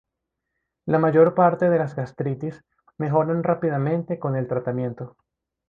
La 0.87 0.97
mayor 0.97 1.35
parte 1.35 1.69
de 1.69 1.77
las 1.77 1.95
gastritis 1.95 2.63
mejoran 2.97 3.43
rápidamente 3.43 4.17
con 4.17 4.35
el 4.35 4.47
tratamiento. 4.47 5.15